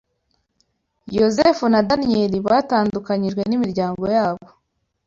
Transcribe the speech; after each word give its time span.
Yosefu 1.17 1.63
na 1.73 1.79
Daniyeli 1.89 2.37
batandukanijwe 2.47 3.41
n’imiryango 3.49 4.03
yabo 4.15 4.47